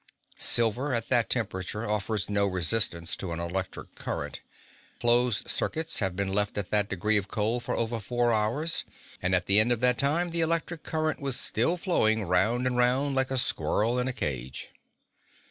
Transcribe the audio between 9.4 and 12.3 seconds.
the end of that time the electric current was still flowing